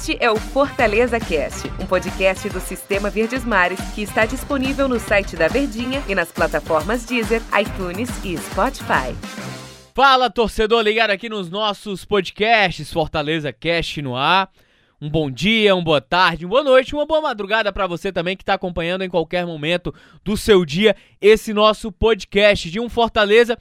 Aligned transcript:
Este 0.00 0.16
é 0.18 0.30
o 0.30 0.36
Fortaleza 0.36 1.20
Cast, 1.20 1.68
um 1.78 1.84
podcast 1.84 2.48
do 2.48 2.58
Sistema 2.58 3.10
Verdes 3.10 3.44
Mares 3.44 3.78
que 3.94 4.00
está 4.00 4.24
disponível 4.24 4.88
no 4.88 4.98
site 4.98 5.36
da 5.36 5.46
Verdinha 5.46 6.02
e 6.08 6.14
nas 6.14 6.32
plataformas 6.32 7.04
Deezer, 7.04 7.42
iTunes 7.60 8.08
e 8.24 8.34
Spotify. 8.38 9.14
Fala, 9.94 10.30
torcedor 10.30 10.80
ligado 10.80 11.10
aqui 11.10 11.28
nos 11.28 11.50
nossos 11.50 12.06
podcasts 12.06 12.90
Fortaleza 12.90 13.52
Cast 13.52 14.00
no 14.00 14.16
ar. 14.16 14.50
Um 14.98 15.10
bom 15.10 15.30
dia, 15.30 15.74
uma 15.74 15.84
boa 15.84 16.00
tarde, 16.00 16.46
uma 16.46 16.52
boa 16.52 16.64
noite, 16.64 16.94
uma 16.94 17.04
boa 17.04 17.20
madrugada 17.20 17.70
para 17.70 17.86
você 17.86 18.10
também 18.10 18.38
que 18.38 18.42
está 18.42 18.54
acompanhando 18.54 19.04
em 19.04 19.10
qualquer 19.10 19.44
momento 19.44 19.94
do 20.24 20.34
seu 20.34 20.64
dia 20.64 20.96
esse 21.20 21.52
nosso 21.52 21.92
podcast 21.92 22.70
de 22.70 22.80
um 22.80 22.88
Fortaleza 22.88 23.54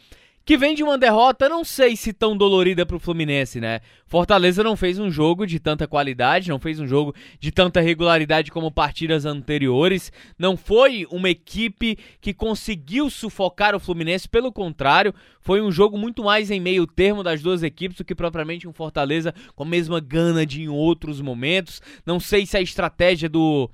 que 0.50 0.58
vem 0.58 0.74
de 0.74 0.82
uma 0.82 0.98
derrota, 0.98 1.48
não 1.48 1.64
sei 1.64 1.96
se 1.96 2.12
tão 2.12 2.36
dolorida 2.36 2.84
para 2.84 2.96
o 2.96 3.00
Fluminense, 3.00 3.62
né? 3.62 3.82
Fortaleza 4.08 4.64
não 4.64 4.76
fez 4.76 4.98
um 4.98 5.12
jogo 5.12 5.46
de 5.46 5.60
tanta 5.60 5.88
qualidade, 5.88 6.50
não 6.50 6.58
fez 6.58 6.80
um 6.80 6.88
jogo 6.88 7.14
de 7.40 7.52
tanta 7.52 7.80
regularidade 7.80 8.50
como 8.50 8.72
partidas 8.72 9.28
anteriores, 9.28 10.12
não 10.40 10.58
foi 10.58 11.06
uma 11.12 11.30
equipe 11.30 12.00
que 12.20 12.34
conseguiu 12.34 13.12
sufocar 13.12 13.76
o 13.76 13.80
Fluminense, 13.80 14.28
pelo 14.28 14.52
contrário, 14.52 15.14
foi 15.40 15.62
um 15.62 15.72
jogo 15.72 16.00
muito 16.00 16.24
mais 16.24 16.50
em 16.50 16.60
meio 16.60 16.88
termo 16.88 17.22
das 17.22 17.44
duas 17.44 17.62
equipes 17.62 18.00
do 18.00 18.04
que 18.04 18.16
propriamente 18.16 18.68
um 18.68 18.74
Fortaleza 18.74 19.36
com 19.56 19.62
a 19.62 19.68
mesma 19.68 20.00
gana 20.00 20.48
de 20.48 20.64
em 20.64 20.68
outros 20.68 21.22
momentos. 21.22 21.80
Não 22.04 22.20
sei 22.20 22.48
se 22.48 22.58
a 22.58 22.62
estratégia 22.62 23.30
do 23.30 23.70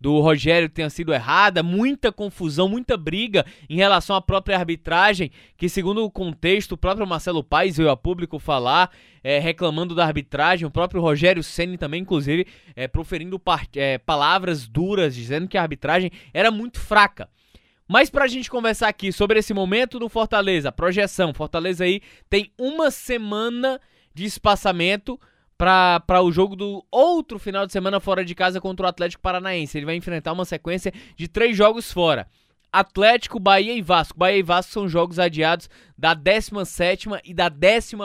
do 0.00 0.20
Rogério 0.20 0.68
tenha 0.68 0.88
sido 0.88 1.12
errada, 1.12 1.62
muita 1.62 2.12
confusão, 2.12 2.68
muita 2.68 2.96
briga 2.96 3.44
em 3.68 3.76
relação 3.76 4.14
à 4.14 4.22
própria 4.22 4.56
arbitragem, 4.56 5.30
que 5.56 5.68
segundo 5.68 6.04
o 6.04 6.10
contexto, 6.10 6.72
o 6.72 6.76
próprio 6.76 7.06
Marcelo 7.06 7.42
Paes 7.42 7.76
veio 7.76 7.90
a 7.90 7.96
público 7.96 8.38
falar, 8.38 8.90
é, 9.22 9.38
reclamando 9.38 9.94
da 9.94 10.04
arbitragem, 10.04 10.66
o 10.66 10.70
próprio 10.70 11.00
Rogério 11.00 11.42
Ceni 11.42 11.76
também, 11.76 12.02
inclusive, 12.02 12.46
é, 12.76 12.86
proferindo 12.86 13.40
é, 13.74 13.98
palavras 13.98 14.68
duras, 14.68 15.14
dizendo 15.14 15.48
que 15.48 15.58
a 15.58 15.62
arbitragem 15.62 16.10
era 16.32 16.50
muito 16.50 16.78
fraca. 16.78 17.28
Mas 17.88 18.10
pra 18.10 18.28
gente 18.28 18.50
conversar 18.50 18.88
aqui 18.88 19.10
sobre 19.10 19.38
esse 19.38 19.54
momento 19.54 19.98
do 19.98 20.10
Fortaleza, 20.10 20.70
projeção, 20.70 21.32
Fortaleza 21.32 21.84
aí 21.84 22.02
tem 22.28 22.52
uma 22.58 22.90
semana 22.90 23.80
de 24.14 24.26
espaçamento 24.26 25.18
para 25.58 26.22
o 26.22 26.30
jogo 26.30 26.54
do 26.54 26.86
outro 26.88 27.36
final 27.36 27.66
de 27.66 27.72
semana 27.72 27.98
fora 27.98 28.24
de 28.24 28.32
casa 28.32 28.60
contra 28.60 28.86
o 28.86 28.88
Atlético 28.88 29.20
Paranaense. 29.20 29.76
Ele 29.76 29.86
vai 29.86 29.96
enfrentar 29.96 30.32
uma 30.32 30.44
sequência 30.44 30.92
de 31.16 31.26
três 31.26 31.56
jogos 31.56 31.92
fora. 31.92 32.28
Atlético, 32.72 33.40
Bahia 33.40 33.72
e 33.74 33.82
Vasco. 33.82 34.18
Bahia 34.18 34.38
e 34.38 34.42
Vasco 34.42 34.72
são 34.72 34.88
jogos 34.88 35.18
adiados 35.18 35.68
da 35.96 36.14
17 36.14 37.08
e 37.24 37.34
da 37.34 37.48
18 37.48 37.98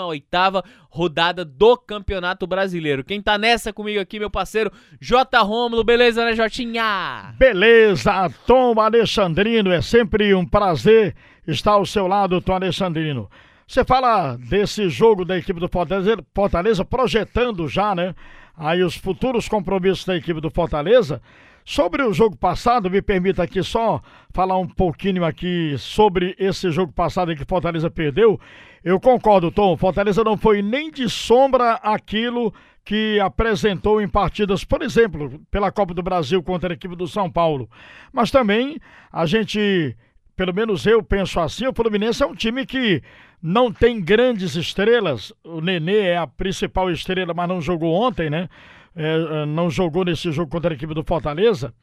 rodada 0.89 1.45
do 1.45 1.77
Campeonato 1.77 2.47
Brasileiro. 2.47 3.03
Quem 3.03 3.21
tá 3.21 3.37
nessa 3.37 3.73
comigo 3.73 3.99
aqui, 3.99 4.19
meu 4.19 4.31
parceiro 4.31 4.71
J. 4.99 5.37
Rômulo, 5.41 5.83
beleza, 5.83 6.25
né, 6.25 6.33
Jotinha? 6.33 7.35
Beleza, 7.37 8.31
Tom 8.47 8.79
Alexandrino, 8.79 9.71
é 9.71 9.81
sempre 9.81 10.33
um 10.33 10.45
prazer 10.45 11.15
estar 11.45 11.73
ao 11.73 11.85
seu 11.85 12.07
lado, 12.07 12.41
Tom 12.41 12.53
Alexandrino. 12.53 13.29
Você 13.67 13.83
fala 13.83 14.35
desse 14.37 14.89
jogo 14.89 15.23
da 15.23 15.37
equipe 15.37 15.59
do 15.59 15.69
Fortaleza, 15.69 16.23
Fortaleza 16.33 16.85
projetando 16.85 17.67
já, 17.67 17.95
né? 17.95 18.13
Aí 18.55 18.83
os 18.83 18.95
futuros 18.95 19.47
compromissos 19.47 20.05
da 20.05 20.15
equipe 20.15 20.39
do 20.39 20.51
Fortaleza. 20.51 21.21
Sobre 21.65 22.03
o 22.03 22.11
jogo 22.11 22.35
passado, 22.35 22.89
me 22.89 23.01
permita 23.01 23.41
aqui 23.43 23.63
só 23.63 24.01
falar 24.33 24.57
um 24.57 24.67
pouquinho 24.67 25.23
aqui 25.23 25.75
sobre 25.77 26.35
esse 26.37 26.69
jogo 26.69 26.91
passado 26.91 27.31
em 27.31 27.37
que 27.37 27.45
Fortaleza 27.45 27.89
perdeu. 27.89 28.37
Eu 28.83 28.99
concordo, 28.99 29.49
Tom. 29.49 29.77
Fortaleza 29.77 30.23
não 30.25 30.35
foi 30.35 30.61
nem 30.61 30.91
de 30.91 31.09
sombra 31.09 31.75
aquilo 31.75 32.53
que 32.83 33.17
apresentou 33.21 34.01
em 34.01 34.09
partidas, 34.09 34.65
por 34.65 34.81
exemplo, 34.81 35.39
pela 35.49 35.71
Copa 35.71 35.93
do 35.93 36.03
Brasil 36.03 36.43
contra 36.43 36.73
a 36.73 36.75
equipe 36.75 36.97
do 36.97 37.07
São 37.07 37.31
Paulo. 37.31 37.69
Mas 38.11 38.29
também 38.29 38.77
a 39.09 39.25
gente, 39.25 39.95
pelo 40.35 40.53
menos 40.53 40.85
eu 40.85 41.01
penso 41.01 41.39
assim, 41.39 41.65
o 41.65 41.73
Fluminense 41.73 42.21
é 42.21 42.25
um 42.25 42.35
time 42.35 42.65
que 42.65 43.01
não 43.43 43.73
tem 43.73 44.01
grandes 44.01 44.55
estrelas. 44.55 45.33
O 45.43 45.59
Nenê 45.59 46.07
é 46.07 46.17
a 46.17 46.25
principal 46.25 46.89
estrela, 46.89 47.33
mas 47.33 47.49
não 47.49 47.61
jogou 47.61 47.93
ontem, 47.93 48.29
né? 48.29 48.47
É, 48.95 49.41
é, 49.41 49.45
não 49.45 49.69
jogou 49.69 50.05
nesse 50.05 50.31
jogo 50.31 50.49
contra 50.49 50.73
a 50.73 50.75
equipe 50.75 50.93
do 50.93 51.03
Fortaleza. 51.03 51.73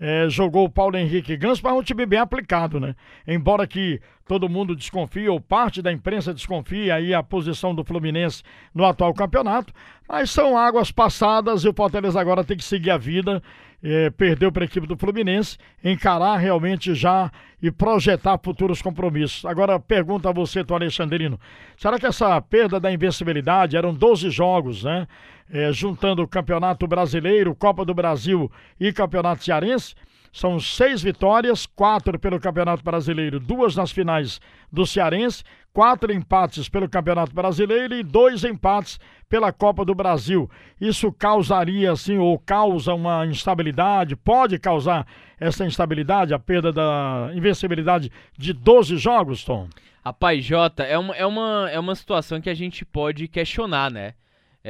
É, 0.00 0.28
jogou 0.28 0.64
o 0.66 0.70
Paulo 0.70 0.96
Henrique 0.96 1.36
Gans, 1.36 1.60
mas 1.60 1.72
é 1.72 1.76
um 1.76 1.82
time 1.82 2.06
bem 2.06 2.20
aplicado, 2.20 2.78
né? 2.78 2.94
Embora 3.26 3.66
que 3.66 4.00
todo 4.26 4.48
mundo 4.48 4.76
desconfie, 4.76 5.28
ou 5.28 5.40
parte 5.40 5.82
da 5.82 5.90
imprensa 5.90 6.32
desconfie 6.32 6.90
aí 6.90 7.12
a 7.12 7.22
posição 7.22 7.74
do 7.74 7.82
Fluminense 7.82 8.42
no 8.72 8.84
atual 8.84 9.12
campeonato, 9.12 9.72
mas 10.08 10.30
são 10.30 10.56
águas 10.56 10.92
passadas 10.92 11.64
e 11.64 11.68
o 11.68 11.74
Fortaleza 11.74 12.20
agora 12.20 12.44
tem 12.44 12.56
que 12.56 12.64
seguir 12.64 12.90
a 12.90 12.96
vida 12.96 13.42
é, 13.82 14.10
perdeu 14.10 14.50
para 14.50 14.64
a 14.64 14.66
equipe 14.66 14.86
do 14.86 14.96
Fluminense, 14.96 15.56
encarar 15.82 16.36
realmente 16.36 16.94
já 16.94 17.30
e 17.62 17.70
projetar 17.70 18.38
futuros 18.42 18.82
compromissos. 18.82 19.44
Agora, 19.44 19.78
pergunta 19.78 20.28
a 20.28 20.32
você, 20.32 20.64
Tom 20.64 20.74
Alexandrino, 20.74 21.38
será 21.76 21.98
que 21.98 22.06
essa 22.06 22.40
perda 22.40 22.80
da 22.80 22.92
invencibilidade, 22.92 23.76
eram 23.76 23.94
12 23.94 24.30
jogos, 24.30 24.84
né? 24.84 25.06
É, 25.50 25.72
juntando 25.72 26.22
o 26.22 26.28
Campeonato 26.28 26.86
Brasileiro, 26.86 27.54
Copa 27.54 27.84
do 27.84 27.94
Brasil 27.94 28.50
e 28.78 28.92
Campeonato 28.92 29.44
Cearense, 29.44 29.94
são 30.32 30.60
seis 30.60 31.02
vitórias, 31.02 31.66
quatro 31.66 32.18
pelo 32.18 32.38
Campeonato 32.38 32.84
Brasileiro, 32.84 33.40
duas 33.40 33.74
nas 33.74 33.90
finais 33.90 34.40
do 34.70 34.86
Cearense, 34.86 35.42
quatro 35.72 36.12
empates 36.12 36.68
pelo 36.68 36.88
Campeonato 36.88 37.34
Brasileiro 37.34 37.94
e 37.94 38.02
dois 38.02 38.44
empates 38.44 38.98
pela 39.28 39.52
Copa 39.52 39.84
do 39.84 39.94
Brasil. 39.94 40.50
Isso 40.80 41.12
causaria, 41.12 41.92
assim, 41.92 42.18
ou 42.18 42.38
causa 42.38 42.94
uma 42.94 43.26
instabilidade, 43.26 44.16
pode 44.16 44.58
causar 44.58 45.06
essa 45.40 45.64
instabilidade, 45.64 46.34
a 46.34 46.38
perda 46.38 46.72
da 46.72 47.30
invencibilidade 47.34 48.10
de 48.36 48.52
12 48.52 48.96
jogos, 48.96 49.44
Tom? 49.44 49.68
Rapaz, 50.04 50.44
Jota, 50.44 50.84
é 50.84 50.96
uma, 50.96 51.14
é, 51.14 51.26
uma, 51.26 51.68
é 51.70 51.78
uma 51.78 51.94
situação 51.94 52.40
que 52.40 52.50
a 52.50 52.54
gente 52.54 52.84
pode 52.84 53.28
questionar, 53.28 53.90
né? 53.90 54.14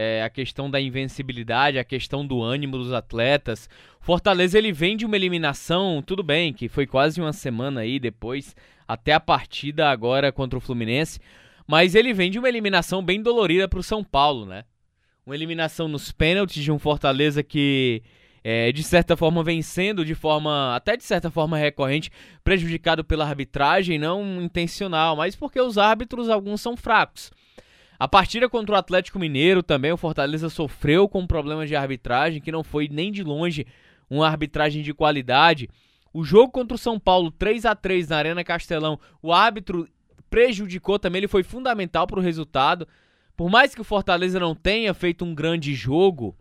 É, 0.01 0.23
a 0.23 0.31
questão 0.31 0.71
da 0.71 0.81
invencibilidade, 0.81 1.77
a 1.77 1.83
questão 1.83 2.25
do 2.25 2.41
ânimo 2.41 2.79
dos 2.79 2.93
atletas. 2.93 3.69
Fortaleza 3.99 4.57
ele 4.57 4.71
vem 4.71 4.97
de 4.97 5.05
uma 5.05 5.17
eliminação, 5.17 6.01
tudo 6.07 6.23
bem, 6.23 6.53
que 6.53 6.69
foi 6.69 6.87
quase 6.87 7.21
uma 7.21 7.33
semana 7.33 7.81
aí 7.81 7.99
depois, 7.99 8.55
até 8.87 9.13
a 9.13 9.19
partida 9.19 9.91
agora 9.91 10.31
contra 10.31 10.57
o 10.57 10.61
Fluminense, 10.61 11.19
mas 11.67 11.97
ele 11.97 12.15
vem 12.15 12.31
de 12.31 12.39
uma 12.39 12.49
eliminação 12.49 13.03
bem 13.03 13.21
dolorida 13.21 13.67
para 13.67 13.81
o 13.81 13.83
São 13.83 14.05
Paulo, 14.05 14.47
né? 14.47 14.63
Uma 15.27 15.35
eliminação 15.35 15.89
nos 15.89 16.13
pênaltis 16.13 16.63
de 16.63 16.71
um 16.71 16.79
Fortaleza 16.79 17.43
que 17.43 18.01
é, 18.45 18.71
de 18.71 18.85
certa 18.85 19.17
forma 19.17 19.43
vencendo 19.43 20.05
de 20.05 20.15
forma, 20.15 20.77
até 20.77 20.97
de 20.97 21.03
certa 21.03 21.29
forma 21.29 21.59
recorrente, 21.59 22.09
prejudicado 22.45 23.03
pela 23.03 23.27
arbitragem, 23.27 23.99
não 23.99 24.41
intencional, 24.41 25.17
mas 25.17 25.35
porque 25.35 25.61
os 25.61 25.77
árbitros 25.77 26.29
alguns 26.29 26.61
são 26.61 26.77
fracos. 26.77 27.33
A 27.99 28.07
partida 28.07 28.49
contra 28.49 28.77
o 28.77 28.79
Atlético 28.79 29.19
Mineiro 29.19 29.61
também, 29.61 29.91
o 29.91 29.97
Fortaleza 29.97 30.49
sofreu 30.49 31.09
com 31.09 31.27
problemas 31.27 31.69
de 31.69 31.75
arbitragem, 31.75 32.41
que 32.41 32.53
não 32.53 32.63
foi 32.63 32.89
nem 32.89 33.11
de 33.11 33.25
longe 33.25 33.67
uma 34.09 34.29
arbitragem 34.29 34.83
de 34.83 34.95
qualidade. 34.95 35.69
O 36.13 36.23
jogo 36.23 36.53
contra 36.53 36.77
o 36.77 36.79
São 36.79 36.99
Paulo, 36.99 37.33
3 37.33 37.65
a 37.65 37.75
3 37.75 38.09
na 38.09 38.17
Arena 38.17 38.45
Castelão, 38.45 39.01
o 39.21 39.33
árbitro 39.33 39.89
prejudicou 40.31 40.99
também, 40.99 41.21
ele 41.21 41.29
foi 41.29 41.43
fundamental 41.43 42.07
para 42.07 42.21
o 42.21 42.23
resultado. 42.23 42.87
Por 43.37 43.51
mais 43.51 43.75
que 43.75 43.81
o 43.81 43.85
Fortaleza 43.85 44.39
não 44.39 44.55
tenha 44.55 44.95
feito 44.95 45.25
um 45.25 45.35
grande 45.35 45.75
jogo, 45.75 46.37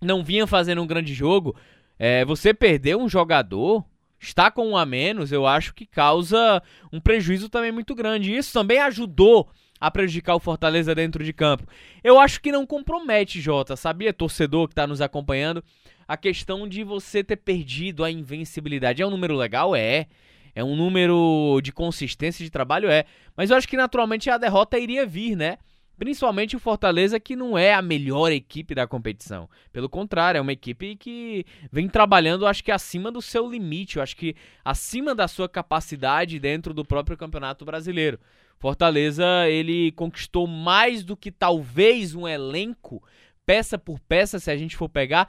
não 0.00 0.22
vinha 0.22 0.46
fazendo 0.46 0.80
um 0.80 0.86
grande 0.86 1.12
jogo, 1.12 1.56
é, 1.98 2.24
você 2.24 2.54
perder 2.54 2.96
um 2.96 3.08
jogador, 3.08 3.84
está 4.20 4.48
com 4.48 4.68
um 4.68 4.76
a 4.76 4.86
menos, 4.86 5.32
eu 5.32 5.44
acho 5.44 5.74
que 5.74 5.86
causa 5.86 6.62
um 6.92 7.00
prejuízo 7.00 7.48
também 7.48 7.72
muito 7.72 7.96
grande. 7.96 8.34
Isso 8.34 8.52
também 8.52 8.78
ajudou 8.78 9.50
a 9.84 9.90
prejudicar 9.90 10.34
o 10.34 10.40
Fortaleza 10.40 10.94
dentro 10.94 11.22
de 11.22 11.30
campo. 11.30 11.68
Eu 12.02 12.18
acho 12.18 12.40
que 12.40 12.50
não 12.50 12.64
compromete, 12.64 13.38
Jota, 13.38 13.76
sabia, 13.76 14.14
torcedor 14.14 14.66
que 14.66 14.72
está 14.72 14.86
nos 14.86 15.02
acompanhando, 15.02 15.62
a 16.08 16.16
questão 16.16 16.66
de 16.66 16.82
você 16.82 17.22
ter 17.22 17.36
perdido 17.36 18.02
a 18.02 18.10
invencibilidade. 18.10 19.02
É 19.02 19.06
um 19.06 19.10
número 19.10 19.36
legal? 19.36 19.76
É. 19.76 20.06
É 20.54 20.64
um 20.64 20.74
número 20.74 21.60
de 21.62 21.70
consistência 21.70 22.42
de 22.42 22.50
trabalho? 22.50 22.88
É. 22.90 23.04
Mas 23.36 23.50
eu 23.50 23.56
acho 23.58 23.68
que 23.68 23.76
naturalmente 23.76 24.30
a 24.30 24.38
derrota 24.38 24.78
iria 24.78 25.04
vir, 25.04 25.36
né? 25.36 25.58
Principalmente 25.98 26.56
o 26.56 26.60
Fortaleza, 26.60 27.20
que 27.20 27.36
não 27.36 27.56
é 27.56 27.72
a 27.72 27.82
melhor 27.82 28.32
equipe 28.32 28.74
da 28.74 28.86
competição. 28.86 29.48
Pelo 29.72 29.88
contrário, 29.88 30.38
é 30.38 30.40
uma 30.40 30.52
equipe 30.52 30.96
que 30.96 31.44
vem 31.70 31.88
trabalhando, 31.88 32.46
acho 32.46 32.64
que 32.64 32.72
acima 32.72 33.12
do 33.12 33.22
seu 33.22 33.48
limite, 33.48 33.96
eu 33.96 34.02
acho 34.02 34.16
que 34.16 34.34
acima 34.64 35.14
da 35.14 35.28
sua 35.28 35.48
capacidade 35.48 36.38
dentro 36.38 36.74
do 36.74 36.84
próprio 36.84 37.16
Campeonato 37.16 37.64
Brasileiro. 37.64 38.18
Fortaleza, 38.58 39.48
ele 39.48 39.92
conquistou 39.92 40.46
mais 40.46 41.04
do 41.04 41.16
que 41.16 41.30
talvez 41.30 42.14
um 42.14 42.26
elenco, 42.26 43.02
peça 43.44 43.78
por 43.78 44.00
peça, 44.00 44.38
se 44.38 44.50
a 44.50 44.56
gente 44.56 44.76
for 44.76 44.88
pegar, 44.88 45.28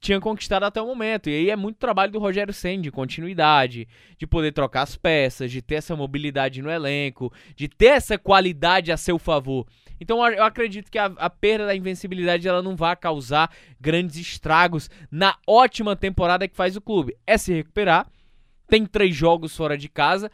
tinha 0.00 0.18
conquistado 0.18 0.64
até 0.64 0.80
o 0.80 0.86
momento. 0.86 1.28
E 1.28 1.34
aí 1.34 1.50
é 1.50 1.56
muito 1.56 1.76
trabalho 1.76 2.10
do 2.10 2.18
Rogério 2.18 2.54
Senna, 2.54 2.82
de 2.82 2.90
continuidade, 2.90 3.86
de 4.16 4.26
poder 4.26 4.52
trocar 4.52 4.82
as 4.82 4.96
peças, 4.96 5.52
de 5.52 5.60
ter 5.60 5.76
essa 5.76 5.94
mobilidade 5.94 6.62
no 6.62 6.70
elenco, 6.70 7.32
de 7.54 7.68
ter 7.68 7.86
essa 7.86 8.18
qualidade 8.18 8.90
a 8.90 8.96
seu 8.96 9.18
favor. 9.18 9.66
Então 10.00 10.26
eu 10.26 10.42
acredito 10.42 10.90
que 10.90 10.98
a, 10.98 11.06
a 11.16 11.28
perda 11.28 11.66
da 11.66 11.76
invencibilidade 11.76 12.48
ela 12.48 12.62
não 12.62 12.74
vai 12.74 12.96
causar 12.96 13.50
grandes 13.78 14.16
estragos 14.16 14.88
na 15.10 15.36
ótima 15.46 15.94
temporada 15.94 16.48
que 16.48 16.56
faz 16.56 16.74
o 16.74 16.80
clube. 16.80 17.16
É 17.26 17.36
se 17.36 17.52
recuperar, 17.52 18.08
tem 18.66 18.86
três 18.86 19.14
jogos 19.14 19.54
fora 19.54 19.76
de 19.76 19.88
casa, 19.88 20.30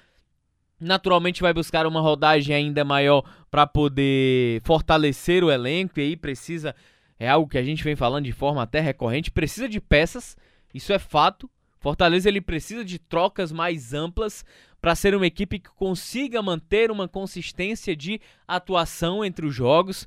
naturalmente 0.80 1.42
vai 1.42 1.52
buscar 1.52 1.86
uma 1.86 2.00
rodagem 2.00 2.54
ainda 2.54 2.84
maior 2.84 3.22
para 3.50 3.66
poder 3.66 4.60
fortalecer 4.62 5.42
o 5.42 5.50
elenco 5.50 5.98
e 5.98 6.02
aí 6.02 6.16
precisa 6.16 6.74
é 7.18 7.28
algo 7.28 7.48
que 7.48 7.58
a 7.58 7.62
gente 7.62 7.82
vem 7.82 7.96
falando 7.96 8.24
de 8.24 8.32
forma 8.32 8.62
até 8.62 8.80
recorrente, 8.80 9.30
precisa 9.30 9.68
de 9.68 9.80
peças, 9.80 10.36
isso 10.72 10.92
é 10.92 10.98
fato. 10.98 11.50
Fortaleza 11.78 12.28
ele 12.28 12.40
precisa 12.40 12.84
de 12.84 12.98
trocas 12.98 13.50
mais 13.52 13.94
amplas 13.94 14.44
para 14.86 14.94
ser 14.94 15.16
uma 15.16 15.26
equipe 15.26 15.58
que 15.58 15.68
consiga 15.70 16.40
manter 16.40 16.92
uma 16.92 17.08
consistência 17.08 17.96
de 17.96 18.20
atuação 18.46 19.24
entre 19.24 19.44
os 19.44 19.52
jogos. 19.52 20.06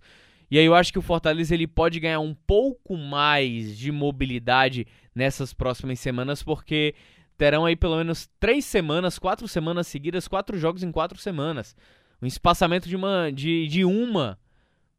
E 0.50 0.58
aí 0.58 0.64
eu 0.64 0.74
acho 0.74 0.94
que 0.94 0.98
o 0.98 1.02
Fortaleza 1.02 1.54
ele 1.54 1.68
pode 1.68 2.00
ganhar 2.00 2.22
um 2.22 2.34
pouco 2.34 2.96
mais 2.96 3.78
de 3.78 3.92
mobilidade 3.92 4.88
nessas 5.14 5.54
próximas 5.54 6.00
semanas, 6.00 6.42
porque 6.42 6.96
terão 7.38 7.66
aí 7.66 7.76
pelo 7.76 7.98
menos 7.98 8.30
três 8.40 8.64
semanas, 8.64 9.20
quatro 9.20 9.50
semanas 9.50 9.86
seguidas, 9.86 10.30
quatro 10.30 10.58
jogos 10.58 10.82
em 10.82 10.94
quatro 10.94 11.20
semanas. 11.20 11.76
Um 12.22 12.26
espaçamento 12.26 12.88
de 12.88 12.96
uma 12.96 13.32
de, 13.34 13.68
de 13.68 13.84
uma 13.84 14.40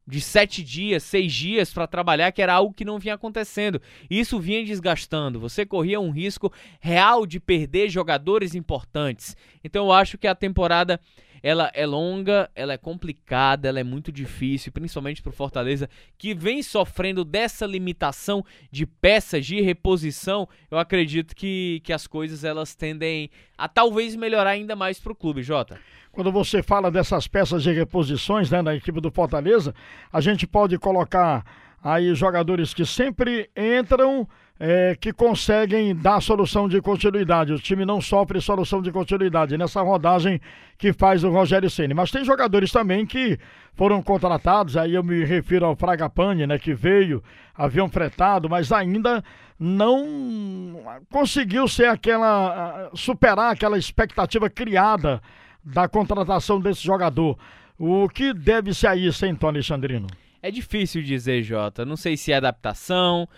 de 0.06 0.20
sete 0.20 0.62
dias, 0.62 1.02
seis 1.02 1.32
dias 1.32 1.72
para 1.72 1.86
trabalhar, 1.86 2.32
que 2.32 2.42
era 2.42 2.54
algo 2.54 2.74
que 2.74 2.84
não 2.84 2.98
vinha 2.98 3.14
acontecendo. 3.14 3.80
Isso 4.08 4.40
vinha 4.40 4.64
desgastando. 4.64 5.38
Você 5.40 5.64
corria 5.64 6.00
um 6.00 6.10
risco 6.10 6.52
real 6.80 7.26
de 7.26 7.38
perder 7.38 7.88
jogadores 7.88 8.54
importantes. 8.54 9.36
Então 9.62 9.86
eu 9.86 9.92
acho 9.92 10.18
que 10.18 10.26
a 10.26 10.34
temporada 10.34 11.00
ela 11.42 11.70
é 11.74 11.86
longa, 11.86 12.50
ela 12.54 12.72
é 12.72 12.78
complicada, 12.78 13.68
ela 13.68 13.80
é 13.80 13.84
muito 13.84 14.12
difícil, 14.12 14.72
principalmente 14.72 15.22
para 15.22 15.30
o 15.30 15.34
Fortaleza, 15.34 15.88
que 16.18 16.34
vem 16.34 16.62
sofrendo 16.62 17.24
dessa 17.24 17.66
limitação 17.66 18.44
de 18.70 18.86
peças 18.86 19.46
de 19.46 19.60
reposição. 19.60 20.48
Eu 20.70 20.78
acredito 20.78 21.34
que, 21.34 21.80
que 21.84 21.92
as 21.92 22.06
coisas 22.06 22.44
elas 22.44 22.74
tendem 22.74 23.30
a 23.56 23.68
talvez 23.68 24.16
melhorar 24.16 24.50
ainda 24.50 24.74
mais 24.74 24.98
para 24.98 25.12
o 25.12 25.16
clube, 25.16 25.42
Jota. 25.42 25.78
Quando 26.12 26.32
você 26.32 26.62
fala 26.62 26.90
dessas 26.90 27.28
peças 27.28 27.62
de 27.62 27.72
reposições 27.72 28.50
né, 28.50 28.60
na 28.62 28.74
equipe 28.74 29.00
do 29.00 29.10
Fortaleza, 29.10 29.74
a 30.12 30.20
gente 30.20 30.46
pode 30.46 30.76
colocar 30.78 31.44
aí 31.82 32.14
jogadores 32.14 32.74
que 32.74 32.84
sempre 32.84 33.48
entram 33.56 34.28
é, 34.62 34.94
que 34.94 35.10
conseguem 35.10 35.96
dar 35.96 36.20
solução 36.20 36.68
de 36.68 36.82
continuidade. 36.82 37.50
O 37.50 37.58
time 37.58 37.86
não 37.86 37.98
sofre 37.98 38.42
solução 38.42 38.82
de 38.82 38.92
continuidade 38.92 39.56
nessa 39.56 39.80
rodagem 39.80 40.38
que 40.76 40.92
faz 40.92 41.24
o 41.24 41.30
Rogério 41.30 41.70
Ceni. 41.70 41.94
Mas 41.94 42.10
tem 42.10 42.22
jogadores 42.22 42.70
também 42.70 43.06
que 43.06 43.38
foram 43.72 44.02
contratados, 44.02 44.76
aí 44.76 44.94
eu 44.94 45.02
me 45.02 45.24
refiro 45.24 45.64
ao 45.64 45.74
Fragapane, 45.74 46.46
né, 46.46 46.58
que 46.58 46.74
veio, 46.74 47.24
avião 47.56 47.88
fretado, 47.88 48.50
mas 48.50 48.70
ainda 48.70 49.24
não 49.58 50.82
conseguiu 51.10 51.66
ser 51.66 51.86
aquela 51.86 52.90
superar 52.92 53.52
aquela 53.52 53.78
expectativa 53.78 54.50
criada 54.50 55.22
da 55.64 55.88
contratação 55.88 56.60
desse 56.60 56.82
jogador. 56.82 57.38
O 57.78 58.10
que 58.10 58.34
deve 58.34 58.74
ser 58.74 58.94
isso, 58.98 59.24
hein, 59.24 59.38
Alexandrino? 59.42 60.06
É 60.42 60.50
difícil 60.50 61.02
dizer, 61.02 61.42
Jota. 61.42 61.84
Não 61.84 61.96
sei 61.96 62.16
se 62.16 62.32
é 62.32 62.36
adaptação, 62.36 63.28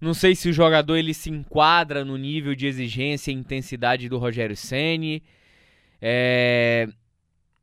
não 0.00 0.14
sei 0.14 0.34
se 0.34 0.48
o 0.48 0.52
jogador 0.52 0.96
ele 0.96 1.12
se 1.12 1.30
enquadra 1.30 2.04
no 2.04 2.16
nível 2.16 2.54
de 2.54 2.66
exigência 2.66 3.30
e 3.30 3.34
intensidade 3.34 4.08
do 4.08 4.18
Rogério 4.18 4.56
Ceni. 4.56 5.22
É... 6.00 6.88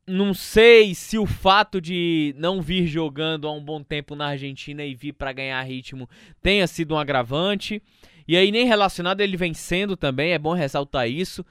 Não 0.06 0.34
sei 0.34 0.94
se 0.94 1.18
o 1.18 1.26
fato 1.26 1.80
de 1.80 2.34
não 2.36 2.60
vir 2.60 2.86
jogando 2.86 3.46
há 3.46 3.52
um 3.52 3.62
bom 3.62 3.82
tempo 3.82 4.16
na 4.16 4.26
Argentina 4.28 4.84
e 4.84 4.94
vir 4.94 5.12
para 5.12 5.32
ganhar 5.32 5.62
ritmo 5.62 6.08
tenha 6.42 6.66
sido 6.66 6.94
um 6.94 6.98
agravante. 6.98 7.80
E 8.26 8.36
aí 8.36 8.50
nem 8.50 8.66
relacionado 8.66 9.20
ele 9.20 9.36
vencendo 9.36 9.96
também, 9.96 10.32
é 10.32 10.38
bom 10.38 10.52
ressaltar 10.52 11.08
isso. 11.08 11.44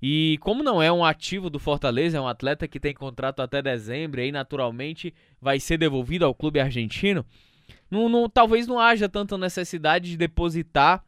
E 0.00 0.38
como 0.40 0.62
não 0.62 0.82
é 0.82 0.92
um 0.92 1.04
ativo 1.04 1.48
do 1.48 1.58
Fortaleza, 1.58 2.18
é 2.18 2.20
um 2.20 2.28
atleta 2.28 2.68
que 2.68 2.80
tem 2.80 2.94
contrato 2.94 3.40
até 3.40 3.62
dezembro 3.62 4.20
e 4.20 4.24
aí 4.24 4.32
naturalmente 4.32 5.14
vai 5.40 5.58
ser 5.58 5.78
devolvido 5.78 6.24
ao 6.24 6.34
clube 6.34 6.60
argentino, 6.60 7.24
não, 7.90 8.08
não, 8.08 8.28
talvez 8.28 8.66
não 8.66 8.78
haja 8.78 9.08
tanta 9.08 9.38
necessidade 9.38 10.10
de 10.10 10.16
depositar 10.16 11.04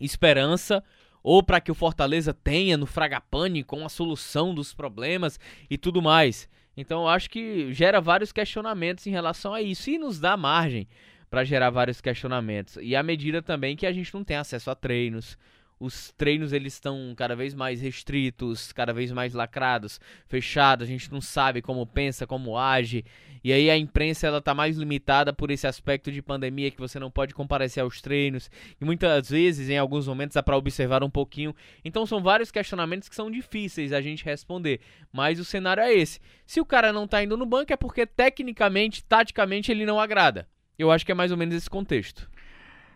esperança 0.00 0.82
ou 1.22 1.42
para 1.42 1.60
que 1.60 1.70
o 1.70 1.74
Fortaleza 1.74 2.32
tenha 2.32 2.76
no 2.76 2.86
Fragapane 2.86 3.64
com 3.64 3.84
a 3.84 3.88
solução 3.88 4.54
dos 4.54 4.72
problemas 4.72 5.40
e 5.68 5.76
tudo 5.76 6.00
mais. 6.00 6.48
Então 6.76 7.02
eu 7.02 7.08
acho 7.08 7.28
que 7.30 7.72
gera 7.72 8.00
vários 8.00 8.30
questionamentos 8.30 9.06
em 9.06 9.10
relação 9.10 9.52
a 9.52 9.60
isso 9.60 9.90
e 9.90 9.98
nos 9.98 10.20
dá 10.20 10.36
margem 10.36 10.86
para 11.28 11.42
gerar 11.42 11.70
vários 11.70 12.00
questionamentos. 12.00 12.78
E 12.80 12.94
à 12.94 13.02
medida 13.02 13.42
também 13.42 13.76
que 13.76 13.86
a 13.86 13.92
gente 13.92 14.14
não 14.14 14.22
tem 14.22 14.36
acesso 14.36 14.70
a 14.70 14.74
treinos, 14.74 15.36
os 15.78 16.12
treinos 16.12 16.52
eles 16.52 16.72
estão 16.74 17.14
cada 17.16 17.36
vez 17.36 17.54
mais 17.54 17.80
restritos, 17.80 18.72
cada 18.72 18.92
vez 18.92 19.12
mais 19.12 19.34
lacrados, 19.34 20.00
fechados, 20.26 20.88
a 20.88 20.90
gente 20.90 21.12
não 21.12 21.20
sabe 21.20 21.60
como 21.60 21.86
pensa, 21.86 22.26
como 22.26 22.56
age. 22.56 23.04
E 23.44 23.52
aí 23.52 23.70
a 23.70 23.76
imprensa 23.76 24.26
ela 24.26 24.40
tá 24.40 24.54
mais 24.54 24.76
limitada 24.76 25.32
por 25.32 25.50
esse 25.50 25.66
aspecto 25.66 26.10
de 26.10 26.20
pandemia 26.22 26.70
que 26.70 26.80
você 26.80 26.98
não 26.98 27.10
pode 27.10 27.34
comparecer 27.34 27.82
aos 27.82 28.00
treinos. 28.00 28.50
E 28.80 28.84
muitas 28.84 29.30
vezes, 29.30 29.68
em 29.68 29.78
alguns 29.78 30.08
momentos, 30.08 30.34
dá 30.34 30.42
para 30.42 30.56
observar 30.56 31.04
um 31.04 31.10
pouquinho. 31.10 31.54
Então 31.84 32.06
são 32.06 32.22
vários 32.22 32.50
questionamentos 32.50 33.08
que 33.08 33.14
são 33.14 33.30
difíceis 33.30 33.92
a 33.92 34.00
gente 34.00 34.24
responder. 34.24 34.80
Mas 35.12 35.38
o 35.38 35.44
cenário 35.44 35.82
é 35.82 35.92
esse. 35.92 36.18
Se 36.46 36.60
o 36.60 36.66
cara 36.66 36.92
não 36.92 37.06
tá 37.06 37.22
indo 37.22 37.36
no 37.36 37.46
banco 37.46 37.72
é 37.72 37.76
porque 37.76 38.06
tecnicamente, 38.06 39.04
taticamente 39.04 39.70
ele 39.70 39.86
não 39.86 40.00
agrada. 40.00 40.48
Eu 40.78 40.90
acho 40.90 41.06
que 41.06 41.12
é 41.12 41.14
mais 41.14 41.30
ou 41.30 41.36
menos 41.36 41.54
esse 41.54 41.70
contexto. 41.70 42.28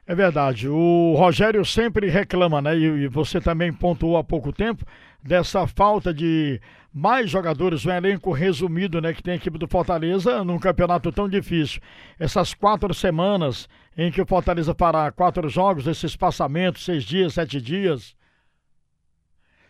É 0.06 0.14
verdade. 0.14 0.68
O 0.68 1.14
Rogério 1.16 1.64
sempre 1.64 2.08
reclama, 2.08 2.60
né? 2.60 2.76
E, 2.76 3.06
você 3.08 3.40
também 3.40 3.72
pontuou 3.72 4.16
há 4.16 4.24
pouco 4.24 4.52
tempo 4.52 4.84
dessa 5.22 5.66
falta 5.66 6.12
de 6.12 6.60
mais 6.92 7.30
jogadores, 7.30 7.86
um 7.86 7.92
elenco 7.92 8.32
resumido, 8.32 9.00
né? 9.00 9.12
Que 9.12 9.22
tem 9.22 9.34
a 9.34 9.36
equipe 9.36 9.58
do 9.58 9.68
Fortaleza 9.68 10.42
num 10.42 10.58
campeonato 10.58 11.12
tão 11.12 11.28
difícil. 11.28 11.80
Essas 12.18 12.54
quatro 12.54 12.92
semanas 12.92 13.68
em 13.96 14.10
que 14.10 14.20
o 14.20 14.26
Fortaleza 14.26 14.74
fará 14.74 15.12
quatro 15.12 15.48
jogos, 15.48 15.86
esse 15.86 16.06
espaçamento, 16.06 16.80
seis 16.80 17.04
dias, 17.04 17.34
sete 17.34 17.60
dias. 17.60 18.16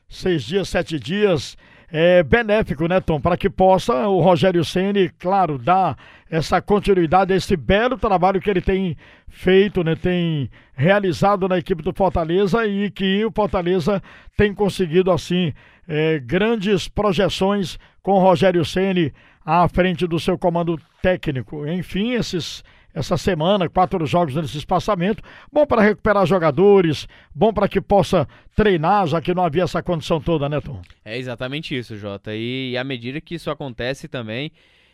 Seis 0.09 0.43
dias, 0.43 0.69
sete 0.69 0.99
dias 0.99 1.57
é, 1.93 2.23
benéfico, 2.23 2.87
né, 2.87 3.01
Tom? 3.01 3.21
Para 3.21 3.37
que 3.37 3.51
possa 3.51 4.09
o 4.09 4.21
Rogério 4.21 4.65
Ceni, 4.65 5.09
claro, 5.19 5.59
dar 5.59 5.97
essa 6.31 6.63
continuidade 6.63 7.33
a 7.33 7.37
esse 7.37 7.57
belo 7.57 7.99
trabalho 7.99 8.41
que 8.41 8.49
ele 8.49 8.61
tem 8.61 8.97
feito, 9.29 9.83
né, 9.83 9.97
tem 9.97 10.49
realizado 10.75 11.49
na 11.49 11.59
equipe 11.59 11.83
do 11.83 11.93
Fortaleza 11.93 12.67
e 12.67 12.91
que 12.91 13.25
o 13.25 13.33
Fortaleza 13.33 14.01
tem 14.37 14.55
conseguido 14.55 15.11
assim 15.11 15.53
é, 15.89 16.21
grandes 16.21 16.87
projeções 16.89 17.79
com 18.03 18.13
o 18.13 18.21
Rogério 18.21 18.65
Ceni 18.65 19.13
à 19.45 19.67
frente 19.69 20.07
do 20.07 20.21
seu 20.21 20.39
comando 20.39 20.79
técnico. 21.03 21.67
Enfim, 21.67 22.13
esses 22.13 22.63
essa 22.95 23.17
semana, 23.17 23.69
quatro 23.69 24.05
jogos 24.07 24.35
nesse 24.35 24.59
espaçamento. 24.59 25.23
Bom 25.53 25.67
para 25.67 25.83
recuperar 25.83 26.27
jogadores, 26.27 27.07
bom 27.35 27.53
para 27.53 27.69
que 27.69 27.81
possa 27.81 28.27
treinar, 28.55 29.07
já 29.07 29.21
que 29.21 29.35
não 29.35 29.45
havia 29.45 29.63
essa 29.63 29.83
condição 29.83 30.21
toda, 30.21 30.49
né, 30.49 30.61
Tom? 30.61 30.81
É 31.05 31.17
exatamente 31.17 31.77
isso, 31.77 31.97
Jota. 31.97 32.35
E, 32.35 32.77
à 32.77 32.85
medida 32.85 33.21
que 33.21 33.35
isso 33.35 33.51
acontece 33.51 34.09
também, 34.09 34.53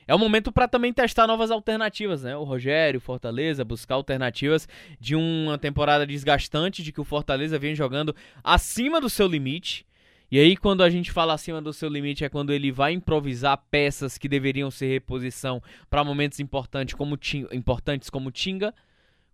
é 0.09 0.15
o 0.15 0.19
momento 0.19 0.53
para 0.53 0.69
também 0.69 0.93
testar 0.93 1.27
novas 1.27 1.51
alternativas, 1.51 2.23
né? 2.23 2.37
O 2.37 2.45
Rogério, 2.45 3.01
Fortaleza, 3.01 3.65
buscar 3.65 3.97
alternativas 3.97 4.69
de 5.01 5.17
uma 5.17 5.59
temporada 5.59 6.07
desgastante, 6.07 6.83
de 6.83 6.93
que 6.93 7.01
o 7.01 7.05
Fortaleza 7.05 7.59
vem 7.59 7.75
jogando 7.75 8.15
acima 8.45 9.01
do 9.01 9.11
seu 9.11 9.27
limite. 9.27 9.85
E 10.31 10.41
aí, 10.41 10.57
quando 10.57 10.83
a 10.83 10.91
gente 10.91 11.13
fala 11.13 11.35
acima 11.35 11.63
do 11.63 11.73
seu 11.73 11.89
limite, 11.89 12.25
é 12.25 12.29
quando 12.29 12.53
ele 12.53 12.73
vai 12.73 12.93
improvisar 12.93 13.63
peças 13.71 14.19
que 14.19 14.29
deveriam 14.29 14.71
ser 14.71 14.89
reposição 14.89 15.63
para 15.89 16.03
momentos 16.03 16.41
importantes 16.41 16.95
como, 16.95 17.17
importantes 17.53 18.11
como 18.11 18.33
Tinga, 18.33 18.75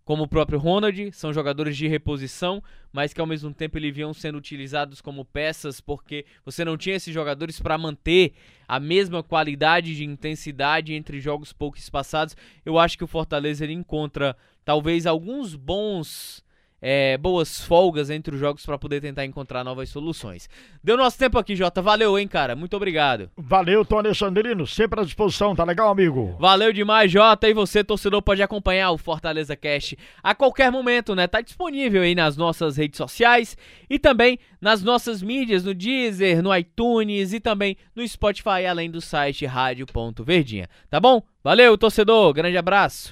como 0.05 0.23
o 0.23 0.27
próprio 0.27 0.59
Ronald, 0.59 1.11
são 1.13 1.33
jogadores 1.33 1.77
de 1.77 1.87
reposição, 1.87 2.61
mas 2.91 3.13
que 3.13 3.21
ao 3.21 3.25
mesmo 3.25 3.53
tempo 3.53 3.77
eles 3.77 3.95
vinham 3.95 4.13
sendo 4.13 4.37
utilizados 4.37 4.99
como 4.99 5.23
peças 5.23 5.79
porque 5.79 6.25
você 6.45 6.65
não 6.65 6.77
tinha 6.77 6.97
esses 6.97 7.13
jogadores 7.13 7.59
para 7.59 7.77
manter 7.77 8.33
a 8.67 8.79
mesma 8.79 9.23
qualidade 9.23 9.95
de 9.95 10.03
intensidade 10.03 10.93
entre 10.93 11.21
jogos 11.21 11.53
pouco 11.53 11.77
espaçados. 11.77 12.35
Eu 12.65 12.77
acho 12.77 12.97
que 12.97 13.03
o 13.03 13.07
Fortaleza 13.07 13.63
ele 13.63 13.73
encontra 13.73 14.35
talvez 14.65 15.07
alguns 15.07 15.55
bons 15.55 16.42
é, 16.85 17.17
boas 17.17 17.61
folgas 17.61 18.09
entre 18.09 18.35
os 18.35 18.41
jogos 18.41 18.65
para 18.65 18.77
poder 18.77 18.99
tentar 18.99 19.23
encontrar 19.23 19.63
novas 19.63 19.87
soluções. 19.87 20.49
Deu 20.83 20.97
nosso 20.97 21.17
tempo 21.17 21.39
aqui, 21.39 21.55
Jota. 21.55 21.81
Valeu, 21.81 22.19
hein, 22.19 22.27
cara. 22.27 22.57
Muito 22.57 22.75
obrigado. 22.75 23.31
Valeu, 23.37 23.85
Tony 23.85 24.07
Alexandrino. 24.07 24.67
Sempre 24.67 24.99
à 24.99 25.03
disposição, 25.05 25.55
tá 25.55 25.63
legal, 25.63 25.89
amigo? 25.89 26.35
Valeu 26.37 26.73
demais, 26.73 27.09
Jota. 27.09 27.47
E 27.47 27.53
você, 27.53 27.85
torcedor, 27.85 28.21
pode 28.21 28.43
acompanhar 28.43 28.91
o 28.91 28.97
Fortaleza 28.97 29.55
Cast 29.55 29.97
a 30.21 30.35
qualquer 30.35 30.69
momento, 30.69 31.15
né? 31.15 31.25
Tá 31.25 31.39
disponível 31.39 32.01
aí 32.01 32.13
nas 32.13 32.35
nossas 32.35 32.75
redes 32.75 32.97
sociais 32.97 33.55
e 33.89 33.97
também 33.97 34.37
nas 34.59 34.83
nossas 34.83 35.21
mídias, 35.21 35.63
no 35.63 35.73
Deezer, 35.73 36.43
no 36.43 36.53
iTunes 36.53 37.31
e 37.31 37.39
também 37.39 37.77
no 37.95 38.05
Spotify, 38.05 38.65
além 38.69 38.91
do 38.91 38.99
site 38.99 39.45
rádio.verdinha. 39.45 40.67
Tá 40.89 40.99
bom? 40.99 41.23
Valeu, 41.41 41.77
torcedor. 41.77 42.33
Grande 42.33 42.57
abraço. 42.57 43.11